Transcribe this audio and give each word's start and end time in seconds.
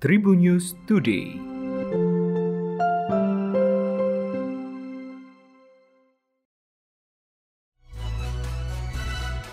Tribun 0.00 0.40
News 0.40 0.80
Today. 0.88 1.36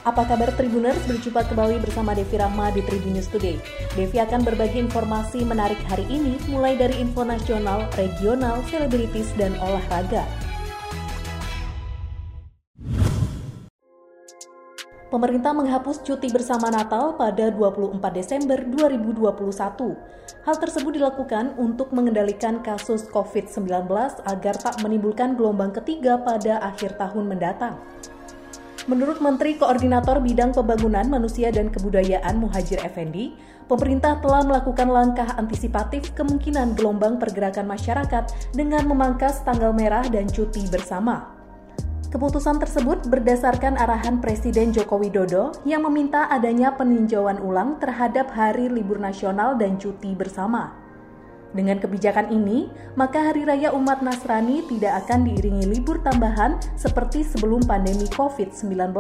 Apa 0.08 0.24
kabar 0.24 0.56
Tribuners? 0.56 1.04
Berjumpa 1.04 1.52
kembali 1.52 1.84
bersama 1.84 2.16
Devi 2.16 2.40
Rahma 2.40 2.72
di 2.72 2.80
Tribun 2.80 3.20
News 3.20 3.28
Today. 3.28 3.60
Devi 4.00 4.24
akan 4.24 4.48
berbagi 4.48 4.88
informasi 4.88 5.44
menarik 5.44 5.84
hari 5.92 6.08
ini, 6.08 6.40
mulai 6.48 6.80
dari 6.80 6.96
info 6.96 7.28
nasional, 7.28 7.84
regional, 8.00 8.64
selebritis, 8.72 9.28
dan 9.36 9.52
olahraga. 9.60 10.24
Pemerintah 15.08 15.56
menghapus 15.56 16.04
cuti 16.04 16.28
bersama 16.28 16.68
Natal 16.68 17.16
pada 17.16 17.48
24 17.48 17.96
Desember 18.12 18.60
2021. 18.60 19.96
Hal 20.44 20.56
tersebut 20.60 21.00
dilakukan 21.00 21.56
untuk 21.56 21.96
mengendalikan 21.96 22.60
kasus 22.60 23.08
COVID-19 23.16 23.88
agar 24.28 24.56
tak 24.60 24.84
menimbulkan 24.84 25.40
gelombang 25.40 25.72
ketiga 25.72 26.20
pada 26.20 26.60
akhir 26.60 27.00
tahun 27.00 27.24
mendatang. 27.24 27.80
Menurut 28.92 29.24
Menteri 29.24 29.56
Koordinator 29.56 30.20
Bidang 30.20 30.52
Pembangunan 30.52 31.08
Manusia 31.08 31.56
dan 31.56 31.72
Kebudayaan 31.72 32.36
Muhajir 32.44 32.84
Effendi, 32.84 33.32
pemerintah 33.72 34.20
telah 34.20 34.44
melakukan 34.44 34.92
langkah 34.92 35.40
antisipatif 35.40 36.12
kemungkinan 36.20 36.76
gelombang 36.76 37.16
pergerakan 37.16 37.64
masyarakat 37.64 38.28
dengan 38.52 38.84
memangkas 38.84 39.40
tanggal 39.48 39.72
merah 39.72 40.04
dan 40.12 40.28
cuti 40.28 40.68
bersama. 40.68 41.37
Keputusan 42.08 42.64
tersebut 42.64 43.04
berdasarkan 43.12 43.76
arahan 43.76 44.24
Presiden 44.24 44.72
Joko 44.72 44.96
Widodo 44.96 45.52
yang 45.68 45.84
meminta 45.84 46.24
adanya 46.32 46.72
peninjauan 46.72 47.36
ulang 47.44 47.84
terhadap 47.84 48.32
hari 48.32 48.72
libur 48.72 48.96
nasional 48.96 49.60
dan 49.60 49.76
cuti 49.76 50.16
bersama. 50.16 50.72
Dengan 51.52 51.84
kebijakan 51.84 52.32
ini, 52.32 52.72
maka 52.96 53.28
Hari 53.28 53.44
Raya 53.44 53.76
Umat 53.76 54.00
Nasrani 54.00 54.64
tidak 54.72 55.04
akan 55.04 55.28
diiringi 55.28 55.68
libur 55.68 56.00
tambahan 56.00 56.56
seperti 56.80 57.28
sebelum 57.28 57.68
pandemi 57.68 58.08
COVID-19. 58.08 58.96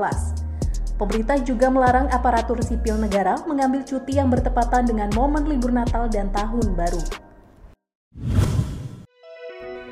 Pemerintah 0.99 1.39
juga 1.47 1.71
melarang 1.71 2.11
aparatur 2.11 2.59
sipil 2.59 2.99
negara 2.99 3.39
mengambil 3.47 3.87
cuti 3.87 4.19
yang 4.19 4.27
bertepatan 4.27 4.83
dengan 4.83 5.07
momen 5.15 5.47
libur 5.47 5.71
Natal 5.71 6.11
dan 6.11 6.27
Tahun 6.35 6.75
Baru. 6.75 7.26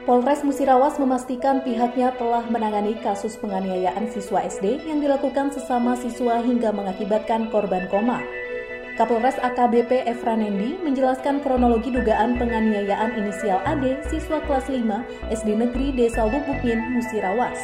Polres 0.05 0.45
Musirawas 0.45 1.01
memastikan 1.01 1.65
pihaknya 1.65 2.13
telah 2.13 2.45
menangani 2.45 2.93
kasus 3.01 3.41
penganiayaan 3.41 4.05
siswa 4.13 4.37
SD 4.45 4.85
yang 4.85 5.01
dilakukan 5.01 5.49
sesama 5.49 5.97
siswa 5.97 6.45
hingga 6.45 6.69
mengakibatkan 6.69 7.49
korban 7.49 7.89
koma. 7.89 8.21
Kapolres 9.01 9.33
AKBP 9.41 10.05
Efranendi 10.05 10.77
menjelaskan 10.85 11.41
kronologi 11.41 11.89
dugaan 11.89 12.37
penganiayaan 12.37 13.17
inisial 13.17 13.65
AD 13.65 14.05
siswa 14.05 14.37
kelas 14.45 14.69
5 14.69 15.33
SD 15.33 15.57
Negeri 15.57 15.89
Desa 15.97 16.29
Lubukmin, 16.29 16.85
Musirawas. 16.93 17.57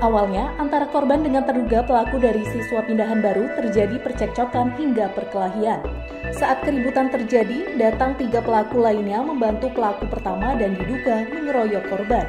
Awalnya, 0.00 0.56
antara 0.56 0.88
korban 0.88 1.20
dengan 1.20 1.44
terduga 1.44 1.84
pelaku 1.84 2.16
dari 2.16 2.40
siswa 2.48 2.80
pindahan 2.80 3.20
baru 3.20 3.52
terjadi 3.60 4.00
percekcokan 4.00 4.72
hingga 4.80 5.12
perkelahian. 5.12 5.84
Saat 6.32 6.64
keributan 6.64 7.12
terjadi, 7.12 7.76
datang 7.76 8.16
tiga 8.16 8.40
pelaku 8.40 8.80
lainnya 8.80 9.20
membantu 9.20 9.68
pelaku 9.76 10.08
pertama 10.08 10.56
dan 10.56 10.72
diduga 10.72 11.28
mengeroyok 11.28 11.84
korban. 11.92 12.24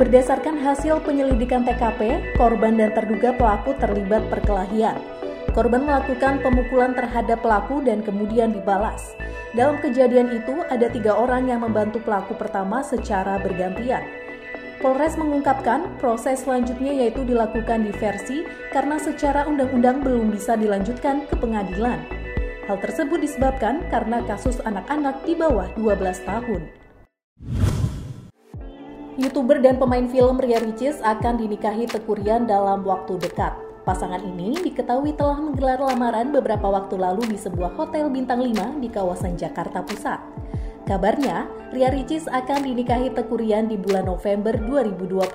Berdasarkan 0.00 0.56
hasil 0.56 1.04
penyelidikan 1.04 1.68
TKP, 1.68 2.32
korban 2.40 2.80
dan 2.80 2.96
terduga 2.96 3.36
pelaku 3.36 3.76
terlibat 3.76 4.24
perkelahian. 4.32 4.96
Korban 5.52 5.84
melakukan 5.84 6.40
pemukulan 6.40 6.96
terhadap 6.96 7.44
pelaku 7.44 7.84
dan 7.84 8.00
kemudian 8.00 8.56
dibalas. 8.56 9.12
Dalam 9.52 9.76
kejadian 9.84 10.32
itu, 10.32 10.64
ada 10.72 10.88
tiga 10.88 11.12
orang 11.12 11.44
yang 11.44 11.60
membantu 11.60 12.00
pelaku 12.00 12.32
pertama 12.40 12.80
secara 12.80 13.36
bergantian. 13.36 14.21
Polres 14.82 15.14
mengungkapkan 15.14 15.94
proses 16.02 16.42
selanjutnya 16.42 16.90
yaitu 16.90 17.22
dilakukan 17.22 17.86
diversi 17.86 18.42
karena 18.74 18.98
secara 18.98 19.46
undang-undang 19.46 20.02
belum 20.02 20.34
bisa 20.34 20.58
dilanjutkan 20.58 21.22
ke 21.30 21.38
pengadilan. 21.38 22.02
Hal 22.66 22.82
tersebut 22.82 23.22
disebabkan 23.22 23.86
karena 23.94 24.26
kasus 24.26 24.58
anak-anak 24.66 25.22
di 25.22 25.38
bawah 25.38 25.70
12 25.78 26.26
tahun. 26.26 26.66
YouTuber 29.22 29.62
dan 29.62 29.78
pemain 29.78 30.10
film 30.10 30.42
Ria 30.42 30.58
Ricis 30.58 30.98
akan 30.98 31.38
dinikahi 31.38 31.86
Tekurian 31.86 32.50
dalam 32.50 32.82
waktu 32.82 33.22
dekat. 33.22 33.54
Pasangan 33.86 34.18
ini 34.18 34.58
diketahui 34.66 35.14
telah 35.14 35.38
menggelar 35.38 35.78
lamaran 35.78 36.34
beberapa 36.34 36.66
waktu 36.66 36.98
lalu 36.98 37.30
di 37.30 37.38
sebuah 37.38 37.78
hotel 37.78 38.10
bintang 38.10 38.42
5 38.42 38.82
di 38.82 38.90
kawasan 38.90 39.38
Jakarta 39.38 39.86
Pusat. 39.86 40.18
Kabarnya, 40.82 41.46
Ria 41.70 41.94
Ricis 41.94 42.26
akan 42.26 42.66
dinikahi 42.66 43.14
Tekurian 43.14 43.70
di 43.70 43.78
bulan 43.78 44.10
November 44.10 44.58
2021. 44.58 45.30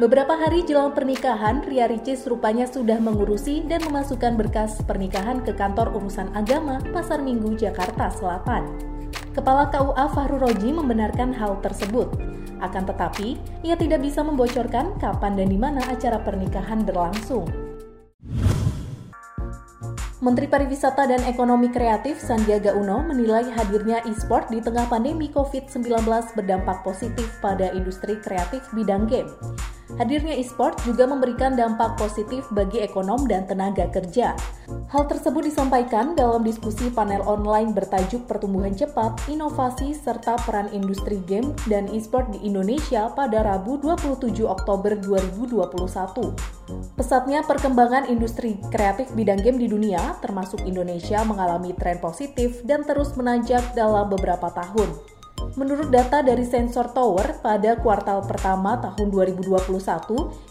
Beberapa 0.00 0.32
hari 0.32 0.64
jelang 0.64 0.96
pernikahan, 0.96 1.60
Ria 1.68 1.84
Ricis 1.84 2.24
rupanya 2.24 2.64
sudah 2.64 2.96
mengurusi 2.96 3.60
dan 3.68 3.84
memasukkan 3.84 4.40
berkas 4.40 4.80
pernikahan 4.88 5.44
ke 5.44 5.52
kantor 5.52 5.92
urusan 5.92 6.32
agama 6.32 6.80
Pasar 6.88 7.20
Minggu, 7.20 7.52
Jakarta 7.60 8.08
Selatan. 8.08 8.80
Kepala 9.36 9.68
KUA 9.68 10.06
Fahru 10.16 10.40
Roji 10.40 10.72
membenarkan 10.72 11.36
hal 11.36 11.60
tersebut. 11.60 12.08
Akan 12.64 12.88
tetapi, 12.88 13.36
ia 13.60 13.76
tidak 13.76 14.00
bisa 14.00 14.24
membocorkan 14.24 14.96
kapan 14.96 15.36
dan 15.36 15.52
di 15.52 15.60
mana 15.60 15.84
acara 15.84 16.16
pernikahan 16.24 16.80
berlangsung. 16.80 17.67
Menteri 20.18 20.50
Pariwisata 20.50 21.06
dan 21.06 21.22
Ekonomi 21.30 21.70
Kreatif 21.70 22.18
Sandiaga 22.18 22.74
Uno 22.74 23.06
menilai 23.06 23.54
hadirnya 23.54 24.02
e-sport 24.02 24.50
di 24.50 24.58
tengah 24.58 24.90
pandemi 24.90 25.30
COVID-19 25.30 25.94
berdampak 26.34 26.82
positif 26.82 27.38
pada 27.38 27.70
industri 27.70 28.18
kreatif 28.18 28.66
bidang 28.74 29.06
game. 29.06 29.30
Hadirnya 29.96 30.36
e-sport 30.36 30.76
juga 30.84 31.08
memberikan 31.08 31.56
dampak 31.56 31.96
positif 31.96 32.44
bagi 32.52 32.84
ekonom 32.84 33.24
dan 33.24 33.48
tenaga 33.48 33.88
kerja. 33.88 34.36
Hal 34.92 35.08
tersebut 35.08 35.48
disampaikan 35.48 36.12
dalam 36.12 36.44
diskusi 36.44 36.92
panel 36.92 37.24
online 37.24 37.72
bertajuk 37.72 38.28
Pertumbuhan 38.28 38.76
Cepat, 38.76 39.16
Inovasi, 39.32 39.96
serta 39.96 40.36
Peran 40.44 40.68
Industri 40.76 41.24
Game 41.24 41.56
dan 41.64 41.88
e-sport 41.88 42.28
di 42.36 42.44
Indonesia 42.44 43.08
pada 43.16 43.40
Rabu 43.40 43.80
27 43.80 44.44
Oktober 44.44 44.92
2021. 45.00 46.36
Pesatnya 47.00 47.40
perkembangan 47.48 48.12
industri 48.12 48.60
kreatif 48.68 49.08
bidang 49.16 49.40
game 49.40 49.56
di 49.56 49.72
dunia, 49.72 50.20
termasuk 50.20 50.60
Indonesia, 50.68 51.24
mengalami 51.24 51.72
tren 51.72 51.96
positif 51.96 52.60
dan 52.68 52.84
terus 52.84 53.16
menanjak 53.16 53.72
dalam 53.72 54.12
beberapa 54.12 54.52
tahun. 54.52 55.07
Menurut 55.58 55.90
data 55.90 56.22
dari 56.22 56.46
Sensor 56.46 56.94
Tower, 56.94 57.42
pada 57.42 57.78
kuartal 57.78 58.22
pertama 58.22 58.78
tahun 58.78 59.10
2021, 59.10 59.58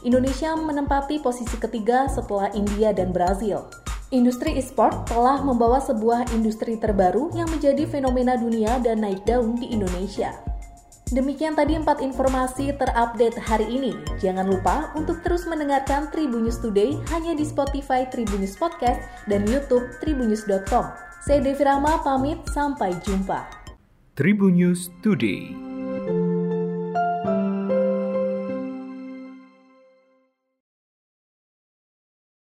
Indonesia 0.04 0.52
menempati 0.56 1.24
posisi 1.24 1.56
ketiga 1.56 2.12
setelah 2.12 2.52
India 2.52 2.92
dan 2.92 3.16
Brazil. 3.16 3.68
Industri 4.12 4.56
e-sport 4.56 5.08
telah 5.08 5.44
membawa 5.44 5.84
sebuah 5.84 6.32
industri 6.32 6.80
terbaru 6.80 7.36
yang 7.36 7.52
menjadi 7.52 7.84
fenomena 7.84 8.40
dunia 8.40 8.80
dan 8.80 9.04
naik 9.04 9.28
daun 9.28 9.60
di 9.60 9.68
Indonesia. 9.72 10.32
Demikian 11.08 11.56
tadi 11.56 11.80
empat 11.80 12.04
informasi 12.04 12.76
terupdate 12.76 13.40
hari 13.40 13.68
ini. 13.68 13.96
Jangan 14.20 14.44
lupa 14.44 14.92
untuk 14.96 15.24
terus 15.24 15.48
mendengarkan 15.48 16.12
Tribunnews 16.12 16.60
Today 16.60 17.00
hanya 17.16 17.32
di 17.32 17.48
Spotify 17.48 18.04
Tribunnews 18.12 18.60
Podcast 18.60 19.00
dan 19.32 19.48
YouTube 19.48 19.88
tribunnews.com. 20.04 20.84
Saya 21.24 21.40
Devi 21.40 21.64
Rama 21.64 22.04
pamit, 22.04 22.44
sampai 22.52 22.92
jumpa. 23.08 23.57
Tribun 24.18 24.58
News 24.58 24.90
Today. 25.06 25.67